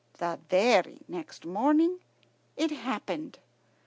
[0.17, 1.99] The very next morning
[2.57, 3.37] it happened.